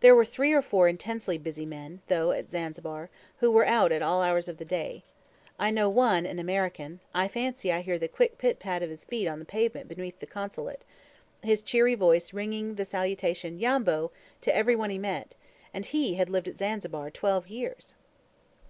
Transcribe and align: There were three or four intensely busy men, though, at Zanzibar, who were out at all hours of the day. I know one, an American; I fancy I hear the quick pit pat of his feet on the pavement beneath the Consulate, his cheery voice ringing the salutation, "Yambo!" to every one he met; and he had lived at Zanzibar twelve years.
There 0.00 0.14
were 0.14 0.24
three 0.24 0.54
or 0.54 0.62
four 0.62 0.88
intensely 0.88 1.36
busy 1.36 1.66
men, 1.66 2.00
though, 2.08 2.32
at 2.32 2.50
Zanzibar, 2.50 3.10
who 3.40 3.50
were 3.50 3.66
out 3.66 3.92
at 3.92 4.00
all 4.00 4.22
hours 4.22 4.48
of 4.48 4.56
the 4.56 4.64
day. 4.64 5.04
I 5.58 5.70
know 5.70 5.90
one, 5.90 6.24
an 6.24 6.38
American; 6.38 7.00
I 7.14 7.28
fancy 7.28 7.70
I 7.70 7.82
hear 7.82 7.98
the 7.98 8.08
quick 8.08 8.38
pit 8.38 8.58
pat 8.58 8.82
of 8.82 8.88
his 8.88 9.04
feet 9.04 9.28
on 9.28 9.38
the 9.38 9.44
pavement 9.44 9.86
beneath 9.88 10.18
the 10.18 10.26
Consulate, 10.26 10.82
his 11.42 11.60
cheery 11.60 11.94
voice 11.94 12.32
ringing 12.32 12.76
the 12.76 12.86
salutation, 12.86 13.58
"Yambo!" 13.58 14.10
to 14.40 14.56
every 14.56 14.74
one 14.76 14.88
he 14.88 14.96
met; 14.96 15.34
and 15.74 15.84
he 15.84 16.14
had 16.14 16.30
lived 16.30 16.48
at 16.48 16.56
Zanzibar 16.56 17.10
twelve 17.10 17.48
years. 17.48 17.96